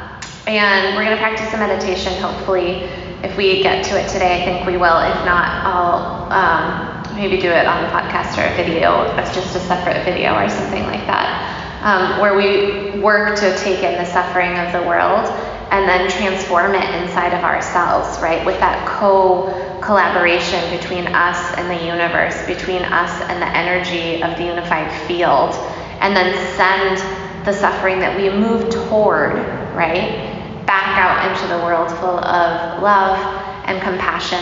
and 0.57 0.95
we're 0.95 1.03
going 1.03 1.15
to 1.15 1.21
practice 1.21 1.53
a 1.53 1.57
meditation, 1.57 2.13
hopefully, 2.21 2.89
if 3.21 3.35
we 3.38 3.62
get 3.62 3.85
to 3.85 3.99
it 3.99 4.07
today, 4.09 4.41
I 4.41 4.45
think 4.45 4.65
we 4.65 4.77
will. 4.77 4.97
If 4.97 5.25
not, 5.25 5.45
I'll 5.65 6.31
um, 6.31 7.15
maybe 7.15 7.38
do 7.38 7.49
it 7.49 7.67
on 7.67 7.83
the 7.83 7.89
podcast 7.89 8.38
or 8.38 8.51
a 8.51 8.55
video. 8.55 9.03
That's 9.15 9.35
just 9.35 9.55
a 9.55 9.59
separate 9.59 10.03
video 10.05 10.33
or 10.33 10.49
something 10.49 10.83
like 10.83 11.05
that. 11.05 11.81
Um, 11.83 12.19
where 12.19 12.35
we 12.35 12.99
work 12.99 13.38
to 13.39 13.55
take 13.57 13.83
in 13.83 13.93
the 13.93 14.05
suffering 14.05 14.57
of 14.57 14.71
the 14.73 14.88
world 14.88 15.27
and 15.71 15.88
then 15.88 16.09
transform 16.09 16.73
it 16.73 16.89
inside 17.01 17.33
of 17.33 17.43
ourselves, 17.43 18.19
right? 18.21 18.45
With 18.45 18.59
that 18.59 18.88
co 18.88 19.53
collaboration 19.81 20.59
between 20.75 21.07
us 21.07 21.53
and 21.57 21.69
the 21.69 21.85
universe, 21.85 22.45
between 22.47 22.83
us 22.83 23.21
and 23.29 23.41
the 23.41 23.47
energy 23.55 24.21
of 24.23 24.35
the 24.38 24.45
unified 24.45 24.91
field, 25.07 25.53
and 26.01 26.15
then 26.15 26.33
send 26.57 27.45
the 27.45 27.53
suffering 27.53 27.99
that 27.99 28.17
we 28.17 28.29
move 28.29 28.69
toward, 28.69 29.35
right? 29.75 30.28
Back 30.69 31.01
out 31.01 31.25
into 31.25 31.47
the 31.49 31.58
world 31.65 31.89
full 31.97 32.21
of 32.21 32.79
love 32.84 33.17
and 33.65 33.82
compassion 33.82 34.38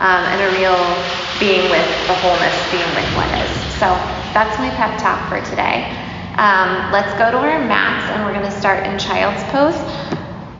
um, 0.00 0.24
and 0.32 0.40
a 0.40 0.50
real 0.56 0.80
being 1.38 1.68
with 1.68 1.84
the 2.08 2.14
wholeness, 2.14 2.56
being 2.72 2.88
with 2.96 3.04
what 3.12 3.28
is. 3.44 3.52
So 3.76 3.92
that's 4.32 4.56
my 4.58 4.70
pep 4.70 4.96
talk 4.96 5.28
for 5.28 5.44
today. 5.44 5.92
Um, 6.40 6.90
let's 6.92 7.12
go 7.20 7.30
to 7.30 7.36
our 7.36 7.60
mats 7.60 8.08
and 8.08 8.24
we're 8.24 8.32
going 8.32 8.50
to 8.50 8.58
start 8.58 8.86
in 8.86 8.98
child's 8.98 9.44
pose. 9.52 9.76